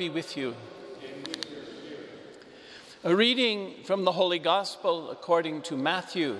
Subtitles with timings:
[0.00, 0.54] be with you.
[3.04, 6.38] A reading from the Holy Gospel according to Matthew.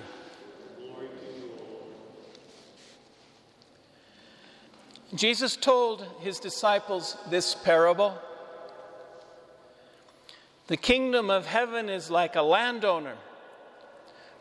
[5.13, 8.17] Jesus told his disciples this parable.
[10.65, 13.17] The kingdom of heaven is like a landowner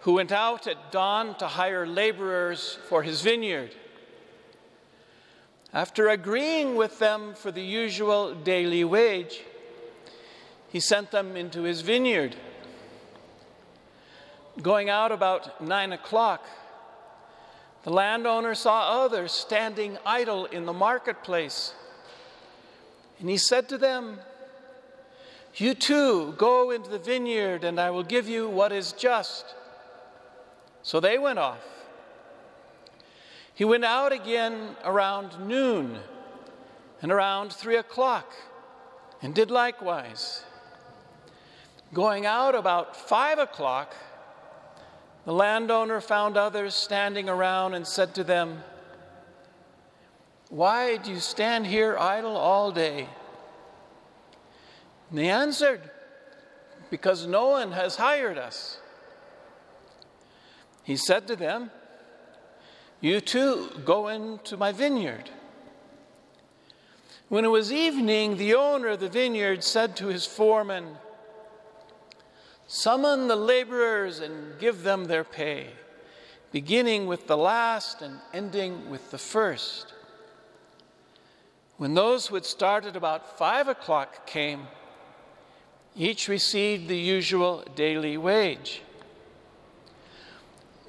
[0.00, 3.74] who went out at dawn to hire laborers for his vineyard.
[5.72, 9.42] After agreeing with them for the usual daily wage,
[10.68, 12.34] he sent them into his vineyard.
[14.60, 16.44] Going out about nine o'clock,
[17.84, 21.72] the landowner saw others standing idle in the marketplace.
[23.20, 24.18] And he said to them,
[25.54, 29.44] You too go into the vineyard, and I will give you what is just.
[30.82, 31.79] So they went off.
[33.60, 35.98] He went out again around noon
[37.02, 38.32] and around three o'clock,
[39.20, 40.44] and did likewise.
[41.92, 43.94] Going out about five o'clock,
[45.26, 48.62] the landowner found others standing around and said to them,
[50.48, 53.10] Why do you stand here idle all day?
[55.10, 55.82] And they answered,
[56.88, 58.80] Because no one has hired us.
[60.82, 61.70] He said to them,
[63.00, 65.30] You too go into my vineyard.
[67.28, 70.98] When it was evening, the owner of the vineyard said to his foreman,
[72.66, 75.68] Summon the laborers and give them their pay,
[76.52, 79.94] beginning with the last and ending with the first.
[81.78, 84.66] When those who had started about five o'clock came,
[85.96, 88.82] each received the usual daily wage.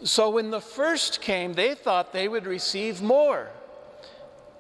[0.04, 3.50] So when the first came, they thought they would receive more.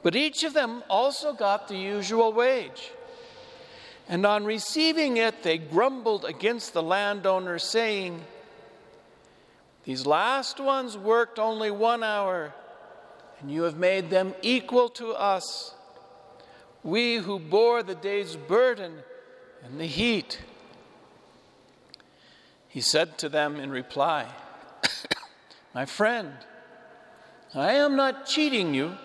[0.03, 2.91] But each of them also got the usual wage.
[4.07, 8.24] And on receiving it, they grumbled against the landowner, saying,
[9.84, 12.53] These last ones worked only one hour,
[13.40, 15.74] and you have made them equal to us,
[16.84, 18.94] we who bore the day's burden
[19.63, 20.41] and the heat.
[22.68, 24.28] He said to them in reply,
[25.73, 26.33] My friend,
[27.55, 28.97] I am not cheating you.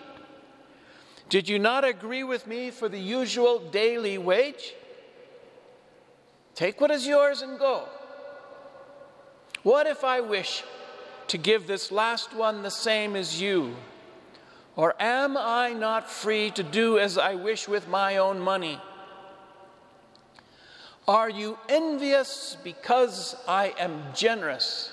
[1.29, 4.73] Did you not agree with me for the usual daily wage?
[6.55, 7.87] Take what is yours and go.
[9.63, 10.63] What if I wish
[11.27, 13.75] to give this last one the same as you?
[14.75, 18.79] Or am I not free to do as I wish with my own money?
[21.07, 24.91] Are you envious because I am generous?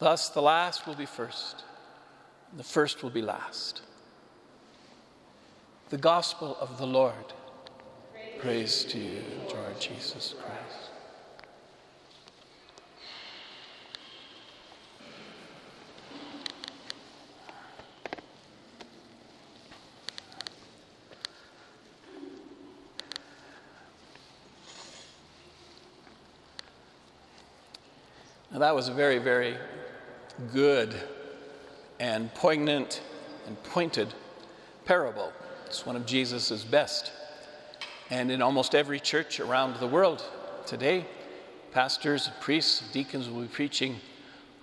[0.00, 1.62] Thus, the last will be first,
[2.50, 3.82] and the first will be last.
[5.90, 7.34] The gospel of the Lord.
[8.38, 10.90] Praise to you, Lord Jesus Christ.
[28.60, 29.56] That was a very, very
[30.52, 30.94] good
[31.98, 33.02] and poignant
[33.46, 34.12] and pointed
[34.84, 35.32] parable.
[35.66, 37.12] It's one of Jesus' best.
[38.10, 40.24] And in almost every church around the world
[40.66, 41.06] today,
[41.72, 44.00] pastors, priests, deacons will be preaching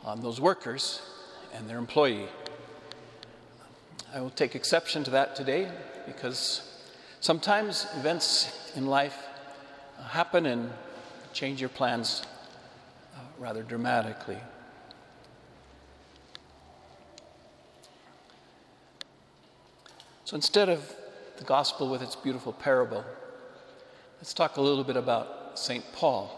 [0.03, 1.01] on those workers
[1.53, 2.27] and their employee.
[4.13, 5.69] I will take exception to that today
[6.05, 6.61] because
[7.19, 9.17] sometimes events in life
[10.09, 10.71] happen and
[11.33, 12.23] change your plans
[13.15, 14.37] uh, rather dramatically.
[20.27, 20.93] So instead of
[21.37, 23.05] the gospel with its beautiful parable,
[24.17, 25.85] let's talk a little bit about St.
[25.93, 26.29] Paul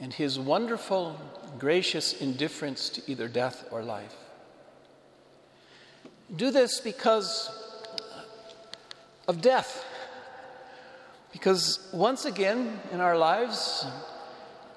[0.00, 1.20] and his wonderful,
[1.58, 4.14] gracious indifference to either death or life.
[6.34, 7.50] Do this because
[9.26, 9.84] of death.
[11.30, 13.84] Because once again in our lives,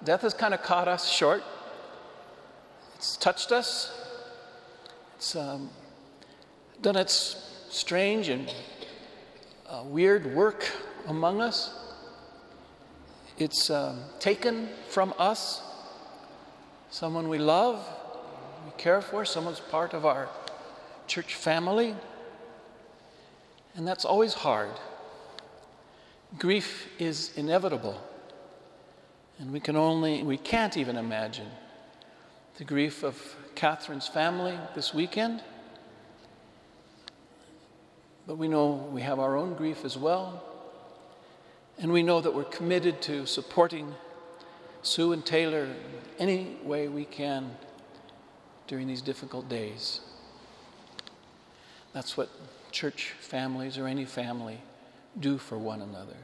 [0.04, 1.46] death has kind of caught us short.
[2.96, 3.98] It's touched us.
[5.16, 5.70] It's um,
[6.82, 8.54] done its strange and
[9.68, 10.70] uh, weird work
[11.08, 11.74] among us.
[13.38, 15.62] It's um, taken from us,
[16.90, 17.84] someone we love,
[18.66, 20.30] we care for, someone's part of our
[21.08, 21.96] church family.
[23.76, 24.72] And that's always hard.
[26.38, 28.00] Grief is inevitable.
[29.40, 31.48] And we can only, we can't even imagine
[32.58, 35.42] the grief of Katherine's family this weekend.
[38.28, 40.44] But we know we have our own grief as well.
[41.78, 43.94] And we know that we're committed to supporting
[44.84, 45.68] Sue and Taylor
[46.20, 47.52] any way we can
[48.68, 50.02] during these difficult days.
[51.94, 52.30] That's what
[52.72, 54.60] church families or any family
[55.20, 56.16] do for one another.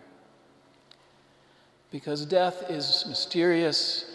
[1.91, 4.05] Because death is mysterious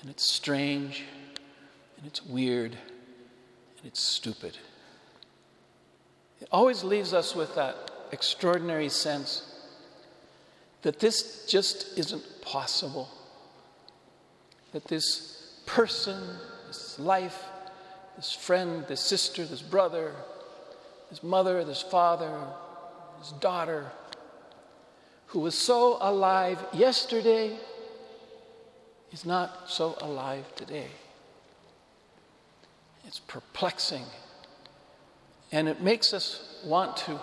[0.00, 1.04] and it's strange
[1.96, 4.56] and it's weird and it's stupid.
[6.40, 9.42] It always leaves us with that extraordinary sense
[10.82, 13.08] that this just isn't possible.
[14.72, 16.22] That this person,
[16.66, 17.42] this life,
[18.16, 20.14] this friend, this sister, this brother,
[21.10, 22.38] this mother, this father,
[23.18, 23.90] this daughter,
[25.28, 27.58] who was so alive yesterday
[29.12, 30.88] is not so alive today.
[33.06, 34.04] It's perplexing.
[35.52, 37.20] And it makes us want to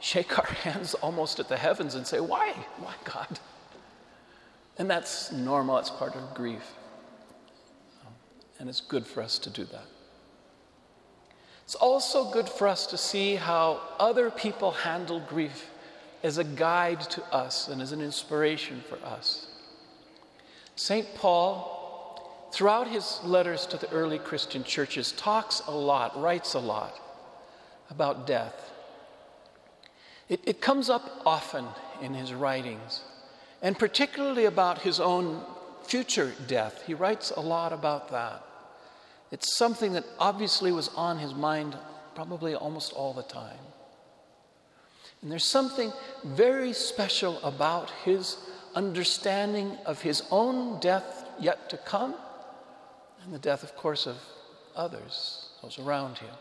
[0.00, 2.52] shake our hands almost at the heavens and say, Why?
[2.78, 3.38] Why, God?
[4.78, 6.72] And that's normal, it's part of grief.
[8.58, 9.86] And it's good for us to do that.
[11.64, 15.70] It's also good for us to see how other people handle grief
[16.22, 19.46] as a guide to us and as an inspiration for us.
[20.76, 21.06] St.
[21.14, 27.00] Paul, throughout his letters to the early Christian churches, talks a lot, writes a lot
[27.90, 28.72] about death.
[30.28, 31.66] It, it comes up often
[32.00, 33.02] in his writings,
[33.62, 35.42] and particularly about his own
[35.84, 36.82] future death.
[36.86, 38.42] He writes a lot about that.
[39.30, 41.76] It's something that obviously was on his mind
[42.14, 43.58] probably almost all the time.
[45.20, 45.92] And there's something
[46.22, 48.36] very special about his
[48.74, 52.14] understanding of his own death yet to come,
[53.24, 54.16] and the death, of course, of
[54.76, 56.34] others, those around him,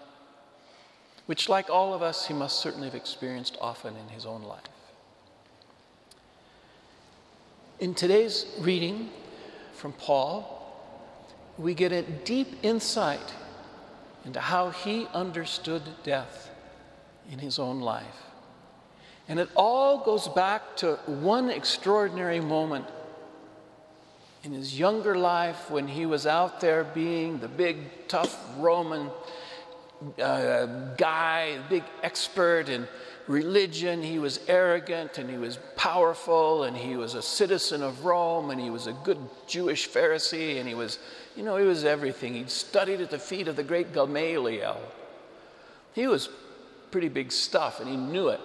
[1.25, 4.61] which, like all of us, he must certainly have experienced often in his own life.
[7.79, 9.09] In today's reading
[9.73, 10.59] from Paul,
[11.57, 13.33] we get a deep insight
[14.25, 16.49] into how he understood death
[17.31, 18.23] in his own life.
[19.27, 22.85] And it all goes back to one extraordinary moment
[24.43, 29.09] in his younger life when he was out there being the big, tough Roman
[30.21, 30.65] uh,
[30.95, 32.87] guy, big expert in
[33.27, 34.01] religion.
[34.01, 38.59] He was arrogant and he was powerful and he was a citizen of Rome and
[38.59, 40.99] he was a good Jewish Pharisee and he was
[41.35, 42.33] you know, he was everything.
[42.35, 44.79] He'd studied at the feet of the great Gamaliel.
[45.93, 46.29] He was
[46.91, 48.39] pretty big stuff, and he knew it.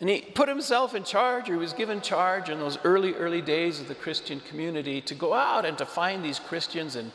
[0.00, 3.42] And he put himself in charge, or he was given charge in those early, early
[3.42, 7.12] days of the Christian community to go out and to find these Christians and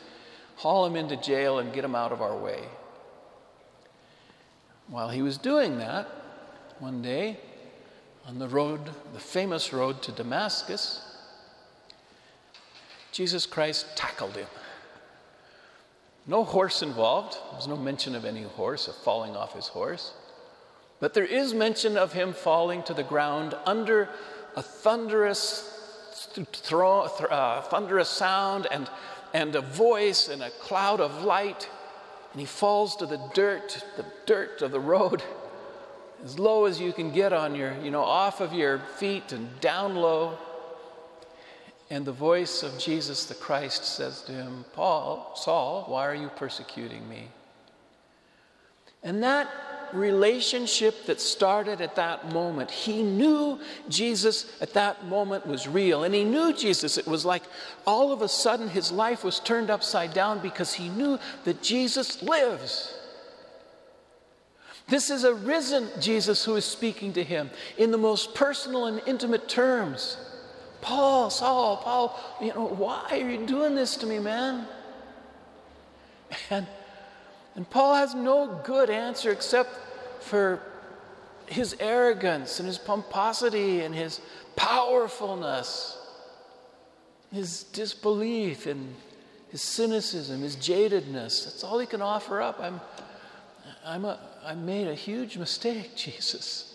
[0.56, 2.60] haul them into jail and get them out of our way.
[4.88, 6.06] While he was doing that,
[6.78, 7.38] one day,
[8.26, 8.80] on the road,
[9.12, 11.00] the famous road to Damascus,
[13.12, 14.46] Jesus Christ tackled him.
[16.26, 17.38] No horse involved.
[17.52, 20.12] There's no mention of any horse, of falling off his horse.
[20.98, 24.08] But there is mention of him falling to the ground under
[24.56, 25.72] a thunderous,
[26.52, 28.88] thro- uh, thunderous sound and,
[29.34, 31.68] and a voice and a cloud of light.
[32.36, 35.22] And he falls to the dirt, the dirt of the road,
[36.22, 39.58] as low as you can get on your, you know, off of your feet and
[39.62, 40.36] down low.
[41.88, 46.28] And the voice of Jesus the Christ says to him, Paul, Saul, why are you
[46.28, 47.28] persecuting me?
[49.02, 49.48] And that
[49.96, 56.04] relationship that started at that moment, he knew Jesus at that moment was real.
[56.04, 56.98] And he knew Jesus.
[56.98, 57.42] It was like
[57.86, 62.22] all of a sudden his life was turned upside down because he knew that Jesus
[62.22, 62.94] lives.
[64.88, 69.02] This is a risen Jesus who is speaking to him in the most personal and
[69.06, 70.16] intimate terms.
[70.80, 74.68] Paul, Saul, Paul, you know, why are you doing this to me, man?
[76.50, 76.66] And,
[77.56, 79.70] and Paul has no good answer except
[80.26, 80.60] for
[81.46, 84.20] his arrogance and his pomposity and his
[84.56, 85.98] powerfulness,
[87.32, 88.94] his disbelief and
[89.50, 91.44] his cynicism, his jadedness.
[91.44, 92.58] That's all he can offer up.
[92.60, 92.80] I'm,
[93.84, 96.72] I'm a, I made a huge mistake, Jesus.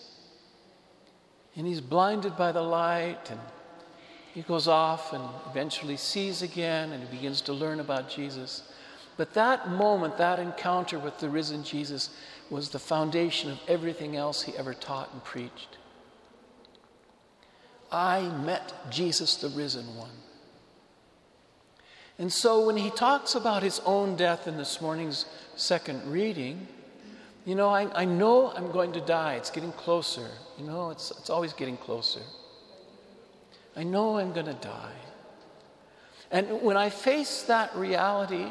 [1.55, 3.39] And he's blinded by the light, and
[4.33, 8.71] he goes off and eventually sees again, and he begins to learn about Jesus.
[9.17, 12.09] But that moment, that encounter with the risen Jesus,
[12.51, 15.77] was the foundation of everything else he ever taught and preached.
[17.91, 20.11] I met Jesus, the risen one.
[22.19, 26.67] And so when he talks about his own death in this morning's second reading,
[27.45, 29.35] you know, I, I know I'm going to die.
[29.35, 30.27] It's getting closer.
[30.59, 32.21] You know, it's, it's always getting closer.
[33.75, 34.93] I know I'm going to die.
[36.29, 38.45] And when I face that reality,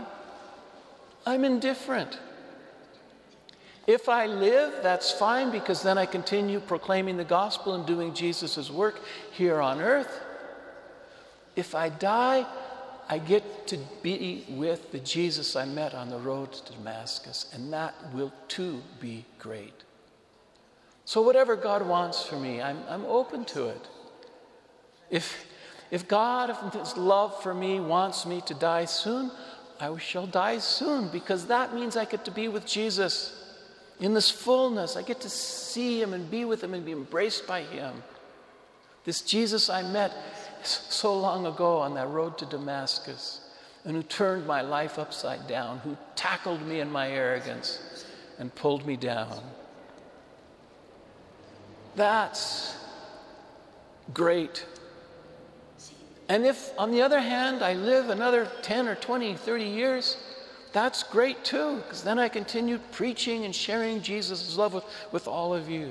[1.26, 2.18] I'm indifferent.
[3.90, 8.70] If I live, that's fine because then I continue proclaiming the gospel and doing Jesus'
[8.70, 9.00] work
[9.32, 10.22] here on earth.
[11.56, 12.46] If I die,
[13.08, 17.72] I get to be with the Jesus I met on the road to Damascus, and
[17.72, 19.82] that will too be great.
[21.04, 23.88] So, whatever God wants for me, I'm, I'm open to it.
[25.10, 25.46] If,
[25.90, 29.32] if God, if His love for me wants me to die soon,
[29.80, 33.39] I shall die soon because that means I get to be with Jesus
[34.00, 34.96] in this fullness.
[34.96, 38.02] I get to see Him and be with Him and be embraced by Him.
[39.04, 40.12] This Jesus I met
[40.62, 43.40] so long ago on that road to Damascus
[43.84, 48.04] and who turned my life upside down, who tackled me in my arrogance
[48.38, 49.40] and pulled me down.
[51.96, 52.76] That's
[54.12, 54.66] great.
[56.28, 60.16] And if, on the other hand, I live another 10 or 20, 30 years,
[60.72, 65.54] that's great too, because then I continued preaching and sharing Jesus' love with, with all
[65.54, 65.90] of you.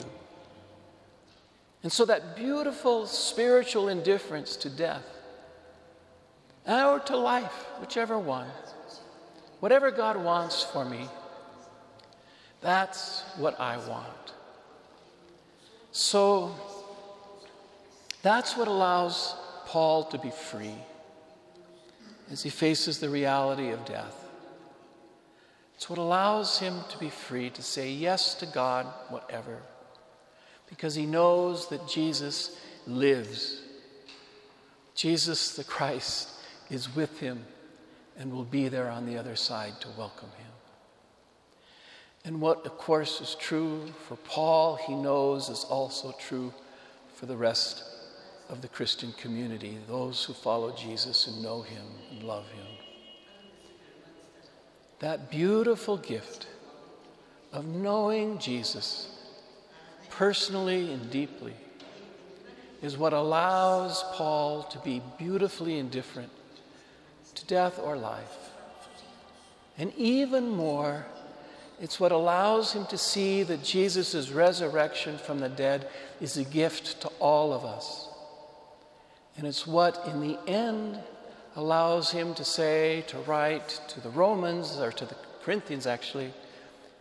[1.83, 5.05] And so that beautiful spiritual indifference to death
[6.67, 8.47] or to life, whichever one,
[9.59, 11.07] whatever God wants for me,
[12.61, 14.33] that's what I want.
[15.91, 16.53] So
[18.21, 20.75] that's what allows Paul to be free
[22.31, 24.18] as he faces the reality of death.
[25.79, 29.59] It's what allows him to be free to say yes to God, whatever,
[30.69, 33.61] because he knows that Jesus lives.
[34.93, 36.31] Jesus the Christ
[36.69, 37.45] is with him
[38.17, 40.51] and will be there on the other side to welcome him.
[42.25, 46.53] And what, of course, is true for Paul, he knows is also true
[47.13, 47.85] for the rest
[48.49, 52.78] of the Christian community, those who follow Jesus and know him and love him.
[54.99, 56.47] That beautiful gift
[57.53, 59.15] of knowing Jesus
[60.09, 61.53] personally and deeply
[62.81, 66.29] is what allows Paul to be beautifully indifferent
[67.35, 68.51] to death or life.
[69.77, 71.05] And even more,
[71.79, 75.87] it's what allows him to see that Jesus' resurrection from the dead
[76.19, 78.09] is a gift to all of us.
[79.37, 80.99] And it's what, in the end,
[81.59, 86.33] allows him to say, to write to the Romans, or to the Corinthians actually,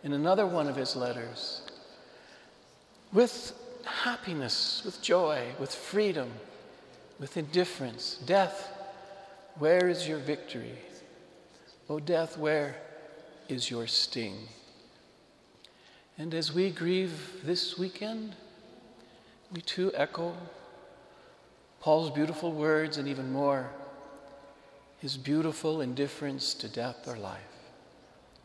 [0.03, 1.61] in another one of his letters,
[3.13, 3.53] with
[3.85, 6.29] happiness, with joy, with freedom,
[7.19, 8.19] with indifference.
[8.25, 8.69] Death,
[9.57, 10.77] where is your victory?
[11.89, 12.75] O oh, death, where
[13.47, 14.35] is your sting?
[16.17, 18.35] And as we grieve this weekend,
[19.53, 20.35] we too echo
[21.79, 23.69] Paul's beautiful words and even more,
[24.99, 27.39] his beautiful indifference to death or life.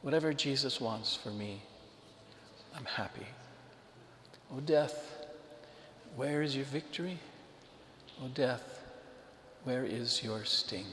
[0.02, 1.62] Whatever Jesus wants for me,
[2.76, 3.26] I'm happy.
[4.54, 5.26] O death,
[6.16, 7.18] where is your victory?
[8.22, 8.82] O death,
[9.64, 10.86] where is your sting?